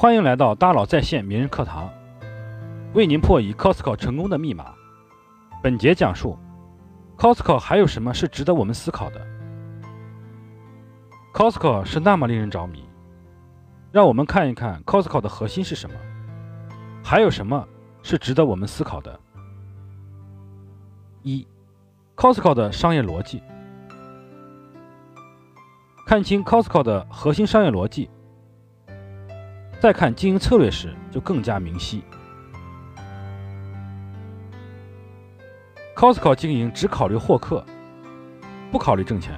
[0.00, 1.92] 欢迎来到大佬在线名人课堂，
[2.94, 4.72] 为您破译 Costco 成功的密码。
[5.62, 6.38] 本节讲述
[7.18, 9.20] Costco 还有什么是值得我们思考的。
[11.34, 12.82] Costco 是那么令人着迷，
[13.92, 15.96] 让我们看一看 Costco 的核心是什么，
[17.04, 17.68] 还有什么
[18.02, 19.20] 是值得我们思考的。
[21.22, 21.46] 一
[22.16, 23.42] ，Costco 的商业逻辑。
[26.06, 28.08] 看清 Costco 的核心商业逻辑，
[29.80, 32.02] 再看经营策略时就更加明晰。
[35.96, 37.64] Costco 经营只考虑获客，
[38.70, 39.34] 不考虑挣钱。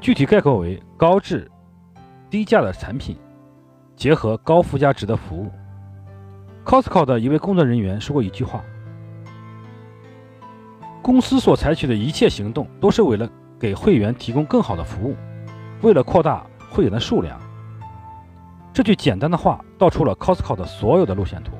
[0.00, 1.50] 具体概括为高质、
[2.28, 3.16] 低价的产品，
[3.96, 5.50] 结合高附加值的服务。
[6.64, 8.62] Costco 的一位工作人员说过一句话
[11.00, 13.26] ：“公司所采取的一切行动都是为了
[13.58, 15.16] 给会员提供更好的服务。”
[15.82, 17.38] 为了扩大会员的数量，
[18.76, 21.52] 这句简单的话道出了 Costco 的所有的路线图。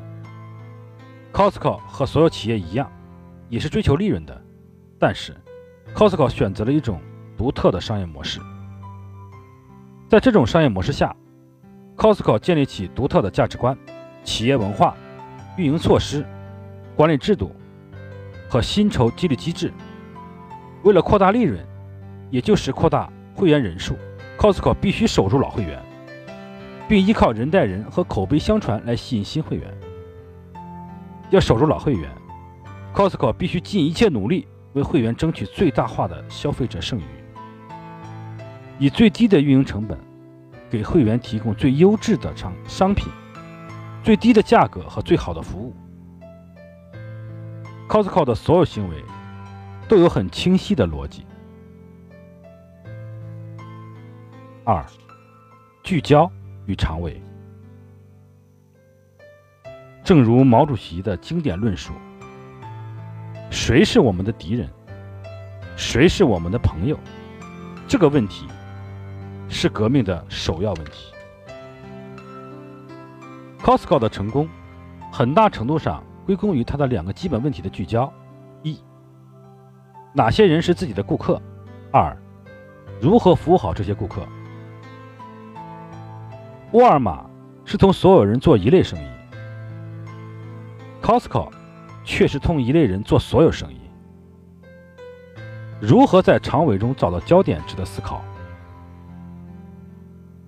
[1.33, 2.93] Costco 和所有企业一样，
[3.49, 4.39] 也是追求利润的，
[4.99, 5.35] 但是
[5.95, 7.01] Costco 选择了一种
[7.35, 8.39] 独特的商业模式。
[10.11, 11.17] 在这种商业模式下
[11.97, 13.75] ，Costco 建立起独特的价值观、
[14.23, 14.95] 企业文化、
[15.57, 16.23] 运营措施、
[16.95, 17.51] 管理制度
[18.47, 19.73] 和薪酬激励机制。
[20.83, 21.67] 为了扩大利润，
[22.29, 23.11] 也就是扩大。
[23.35, 23.97] 会员人数
[24.39, 25.83] ，Costco 必须守住老会员，
[26.89, 29.73] 并依靠人带人和口碑相传来吸引新会员。
[31.31, 32.11] 要守住老会员
[32.95, 37.05] ，Costco 必须尽一切努力为会员争取最大化的消费者剩余，
[38.79, 39.99] 以最低的运营成本
[40.71, 43.09] 给会员提供最优质的商商品、
[44.05, 45.75] 最低的价格和最好的服务。
[47.89, 48.97] Costco 的所有行为
[49.89, 51.27] 都有很清晰的逻辑。
[54.65, 54.85] 二，
[55.83, 56.31] 聚焦
[56.67, 57.21] 与长尾。
[60.05, 61.93] 正如毛主席的经典论述
[63.51, 64.69] ：“谁是我们的敌人？
[65.77, 66.99] 谁是我们的朋友？”
[67.89, 68.47] 这个问题
[69.49, 71.13] 是革命的首要问题。
[73.61, 74.49] Costco 的成功，
[75.13, 78.13] 很大程度上归功于它的两个基本问题的聚焦：
[78.63, 78.79] 一，
[80.13, 81.41] 哪些人是自己的顾客？
[81.93, 82.17] 二，
[83.01, 84.25] 如何服务好这些顾客？
[86.73, 87.25] 沃尔玛
[87.65, 89.07] 是同所有人做一类生意
[91.01, 91.51] ，Costco
[92.05, 93.81] 却是同一类人做所有生意。
[95.81, 98.23] 如何在长尾中找到焦点，值得思考。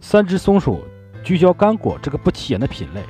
[0.00, 0.82] 三只松鼠
[1.22, 3.02] 聚焦干果这个不起眼的品类，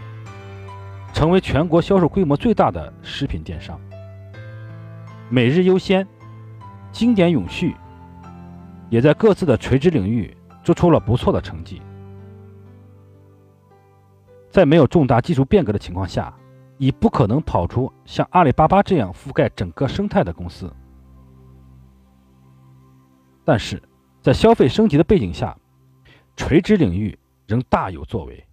[1.12, 3.80] 成为全国销售规模最大的食品电商。
[5.30, 6.06] 每日优先、
[6.92, 7.74] 经典永续，
[8.90, 11.80] 也在各自的垂直领域做出了不错的成绩。
[14.58, 16.36] 在没有重大技术变革的情况下，
[16.78, 20.68] 已不可能跑出像阿里巴巴这样覆盖整个生态的公司。
[23.44, 23.80] 但是，
[24.20, 25.56] 在消费升级的背景下，
[26.34, 28.44] 垂直领域仍大有作为。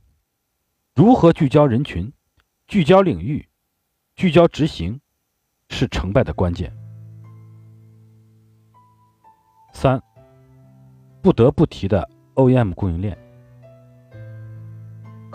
[0.93, 2.13] 如何聚焦人群、
[2.67, 3.43] 聚焦领域、
[4.15, 5.01] 聚焦执行，
[5.69, 6.71] 是成败的关键。
[9.73, 9.99] 三，
[11.23, 13.17] 不得不提的 OEM 供应链。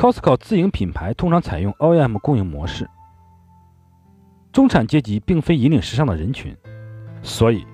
[0.01, 2.89] Costco 自营品牌通常采用 OEM 供应模式。
[4.51, 6.57] 中产阶级并非引领时尚的人群，
[7.23, 7.67] 所以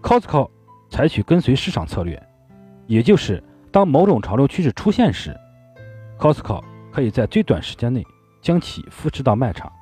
[0.00, 0.48] Costco
[0.88, 2.24] 采取跟随市场策略，
[2.86, 3.42] 也就是
[3.72, 5.36] 当某种潮流趋势出现时
[6.16, 8.06] ，Costco 可以在最短时间内
[8.40, 9.72] 将其复制到卖场。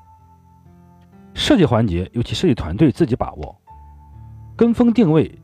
[1.34, 3.54] 设计环节由其设计团队自己把握，
[4.56, 5.38] 跟风定位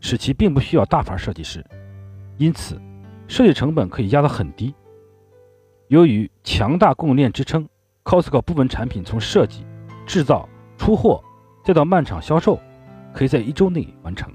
[0.00, 1.64] 使其并不需要大牌设计师，
[2.38, 2.76] 因此
[3.28, 4.74] 设计成本可以压得很低。
[5.92, 7.68] 由于强大供应链支撑
[8.02, 9.66] ，Costco 部分产品从设计、
[10.06, 10.48] 制造、
[10.78, 11.22] 出货，
[11.62, 12.58] 再到漫场销售，
[13.12, 14.32] 可以在一周内完成。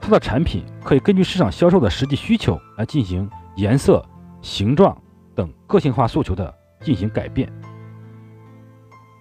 [0.00, 4.04] 它的产品可以根据市场销售的实际需求来进行颜色、
[4.42, 5.00] 形状
[5.36, 7.48] 等个性化诉求的进行改变。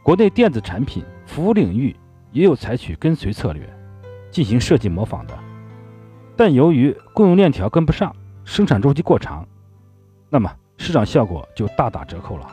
[0.01, 1.95] 国内电子产品服务领域
[2.31, 3.71] 也有采取跟随策略，
[4.31, 5.37] 进行设计模仿的，
[6.35, 9.47] 但由于供应链条跟不上，生产周期过长，
[10.31, 10.51] 那么。
[10.77, 12.47] 市场效果就大打折扣了。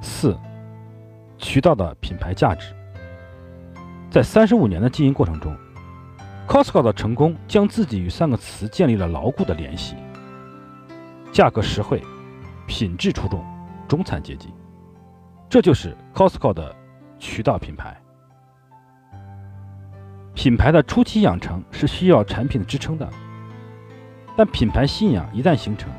[0.00, 0.38] 四，
[1.38, 2.74] 渠道的品牌价值，
[4.10, 5.54] 在三十五年的经营过程中
[6.46, 9.96] ，Costco 的成功将自己与三个词建立了牢固的联系：
[11.32, 12.02] 价格实惠、
[12.66, 13.44] 品质出众、
[13.88, 14.52] 中产阶级。
[15.48, 16.74] 这就是 Costco 的
[17.18, 18.00] 渠道品牌。
[20.32, 23.08] 品牌的初期养成是需要产品支撑的。
[24.36, 25.90] 但品牌信仰一旦形成，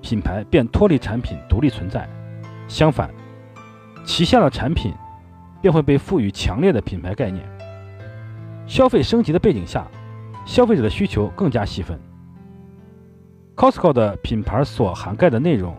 [0.00, 2.08] 品牌便脱离产品独立存在。
[2.68, 3.10] 相反，
[4.04, 4.92] 旗下的产品
[5.60, 7.44] 便会被赋予强烈的品牌概念。
[8.66, 9.86] 消费升级的背景下，
[10.46, 11.98] 消费者的需求更加细分。
[13.56, 15.76] Costco 的品牌所涵盖的内容，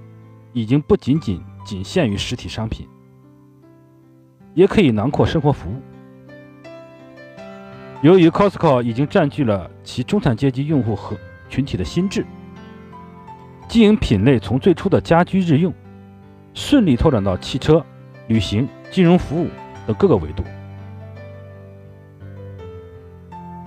[0.51, 2.87] 已经不仅仅仅限于实体商品，
[4.53, 5.81] 也可以囊括生活服务。
[8.01, 11.15] 由于 Costco 已经占据了其中产阶级用户和
[11.51, 12.25] 群体的心智，
[13.67, 15.71] 经营品类从最初的家居日用，
[16.53, 17.85] 顺利拓展到汽车、
[18.27, 19.49] 旅行、金融服务
[19.85, 20.43] 等各个维度。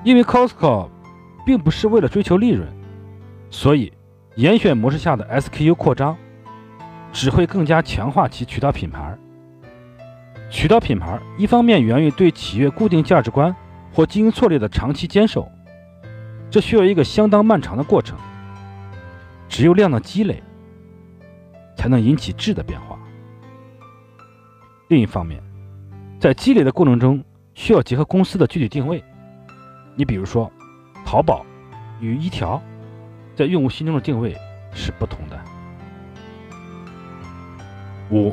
[0.03, 0.89] 因为 Costco
[1.45, 2.67] 并不是为了追求利润，
[3.51, 3.93] 所以
[4.37, 6.17] 严选模式下的 SKU 扩张
[7.13, 9.17] 只会更加强化其渠道品牌。
[10.51, 13.55] 渠道品牌一方面源于对企业固定价值观
[13.93, 15.51] 或经营策略的长期坚守，
[16.55, 18.17] 这需要一个相当漫长的过程。
[19.49, 20.41] 只有量的积累，
[21.77, 22.97] 才能引起质的变化。
[24.87, 25.43] 另一方面，
[26.21, 27.25] 在积累的过程中，
[27.55, 29.03] 需要结合公司的具体定位。
[29.97, 30.49] 你比如说，
[31.05, 31.45] 淘宝
[31.99, 32.63] 与一条
[33.35, 34.37] 在用户心中的定位
[34.73, 35.37] 是不同的。
[38.13, 38.33] 五，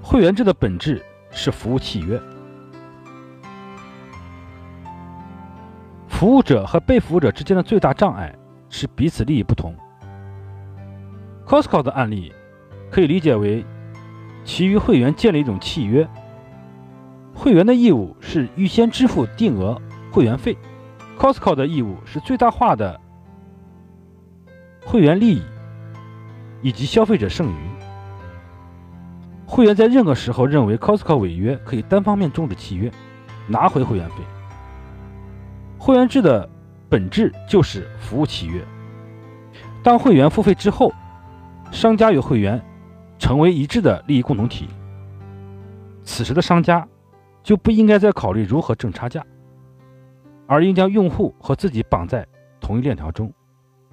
[0.00, 2.18] 会员制的本质是服务契约，
[6.18, 8.34] 服务者和被服务者之间的最大障碍
[8.70, 9.72] 是彼此利益不同。
[11.46, 12.32] Costco 的案例
[12.90, 13.64] 可以理解为，
[14.44, 16.08] 其与会员建立一种契约，
[17.32, 19.80] 会员的义务是预先支付定额。
[20.10, 20.58] 会员费
[21.16, 23.00] ，Costco 的义务是最大化的
[24.84, 25.42] 会员利益
[26.62, 27.56] 以及消费者剩余。
[29.46, 32.90] 会员在任何时候认为 Costco 违约，可以单方面终止契约，
[33.46, 34.16] 拿回会员费。
[35.78, 36.48] 会员制的
[36.88, 38.64] 本质就是服务契约。
[39.82, 40.92] 当会员付费之后，
[41.70, 42.62] 商家与会员
[43.18, 44.68] 成为一致的利益共同体，
[46.02, 46.86] 此时的商家
[47.42, 49.24] 就不应该再考虑如何挣差价。
[50.46, 52.26] 而应将用户和自己绑在
[52.60, 53.32] 同一链条中，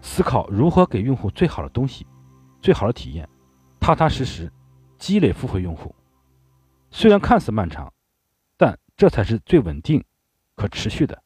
[0.02, 2.08] 思考如何给用户最好的东西、
[2.62, 3.28] 最好的体验，
[3.80, 4.52] 踏踏实实
[4.98, 5.94] 积累付费用户。
[6.92, 7.92] 虽然看似漫长，
[8.58, 10.04] 但这才是最稳定、
[10.56, 11.22] 可持续的。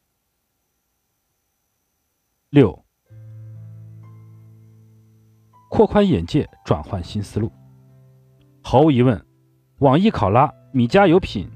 [2.50, 2.84] 六，
[5.68, 7.52] 扩宽眼界，转换新思路。
[8.60, 9.24] 毫无疑问，
[9.78, 11.48] 网易考拉、米家有品、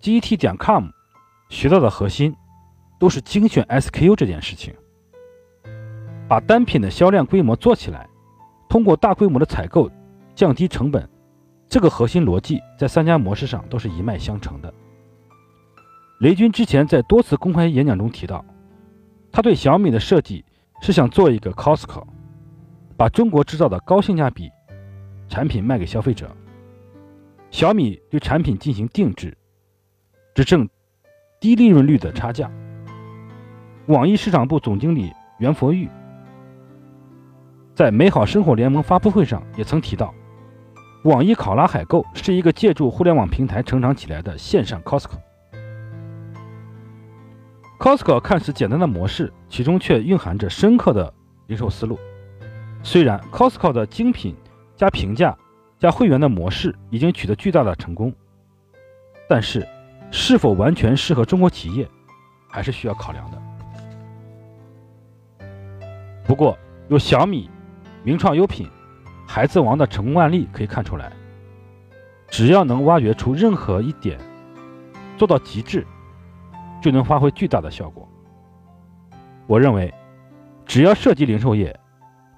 [0.00, 0.88] GET 点 com。
[1.50, 2.34] 学到的核心
[2.98, 4.74] 都是精选 SKU 这件事情，
[6.26, 8.08] 把单品的销量规模做起来，
[8.70, 9.90] 通过大规模的采购
[10.34, 11.06] 降低成本，
[11.68, 14.72] 这个核心逻辑在三家模式上都是一脉相承的。
[16.20, 18.42] 雷军之前在多次公开演讲中提到，
[19.36, 20.42] 他对小米的设计
[20.80, 22.02] 是想做一个 Costco，
[22.96, 24.50] 把中国制造的高性价比
[25.28, 26.34] 产品卖给消费者。
[27.50, 29.36] 小米对产品进行定制，
[30.34, 30.66] 只挣。
[31.38, 32.50] 低利润率的差价。
[33.88, 35.86] 网易市场部总经理袁佛玉
[37.74, 40.14] 在美好生活联盟发布会上也曾提到，
[41.04, 45.18] 网易考拉海购是一个借助互联网平台成长起来的线上 Costco。
[47.78, 51.12] Costco 看似简单的模式，其中却蕴含着深刻的
[51.46, 51.98] 零售思路。
[52.82, 54.34] 虽然 Costco 的精品
[54.74, 55.36] 加平价
[55.78, 58.12] 加会员的模式已经取得巨大的成功，
[59.28, 59.66] 但是。
[60.12, 61.86] 是否完全适合中国企业，
[62.48, 63.42] 还是需要考量的。
[66.24, 66.56] 不过，
[66.88, 67.50] 有小米、
[68.04, 68.68] 名创优品、
[69.26, 71.12] 孩子王的成功案例可以看出来，
[72.28, 74.16] 只要能挖掘出任何一点，
[75.18, 75.84] 做到极致，
[76.86, 78.08] 就能发挥巨大的效果。
[79.48, 79.92] 我认为，
[80.66, 81.76] 只要涉及零售业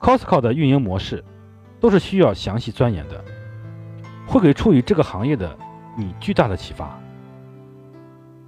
[0.01, 1.23] ，Costco 的运营模式
[1.79, 3.23] 都是需要详细钻研的，
[4.27, 5.55] 会给处于这个行业的
[5.99, 6.99] 你巨大的启发。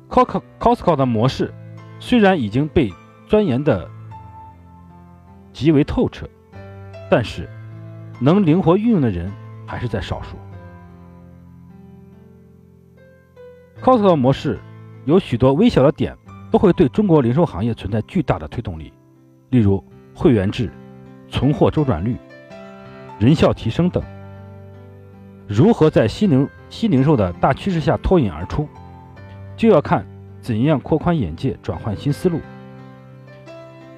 [0.09, 1.53] Costco 的模式
[1.99, 2.91] 虽然已经被
[3.27, 3.87] 钻研的
[5.53, 6.27] 极为透彻，
[7.11, 7.47] 但是
[8.21, 9.31] 能灵活运用的人
[9.67, 10.39] 还是在少数。
[13.83, 14.59] Costco 模式
[15.05, 16.17] 有许多微小的点
[16.51, 18.93] 都会对中国零售行业存在巨大的推动力，
[19.51, 19.83] 例如
[20.15, 20.71] 会员制、
[21.29, 22.17] 存货周转率、
[23.19, 24.03] 人效提升等。
[25.47, 28.69] 如何在新零新零售的大趋势下脱颖而出？
[29.57, 30.07] 就要看
[30.41, 32.41] 怎样扩宽眼界，转换新思路。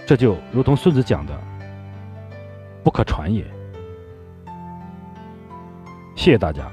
[0.07, 1.39] 这就如同孙子讲的
[2.83, 3.45] ：“不可传也。”
[6.17, 6.71] 谢谢大家。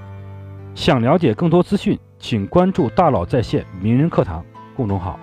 [0.76, 4.46] 想了解更多资讯，请关注“大佬在线名人课堂”
[4.76, 5.18] 公众号。